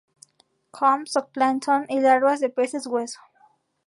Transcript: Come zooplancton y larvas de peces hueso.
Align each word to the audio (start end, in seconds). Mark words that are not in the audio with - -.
Come 0.77 1.05
zooplancton 1.11 1.85
y 1.87 1.99
larvas 1.99 2.39
de 2.39 2.49
peces 2.49 2.87
hueso. 2.87 3.19